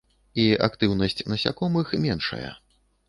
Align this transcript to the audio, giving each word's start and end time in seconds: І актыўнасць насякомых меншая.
І 0.43 0.45
актыўнасць 0.67 1.23
насякомых 1.33 1.93
меншая. 2.07 2.51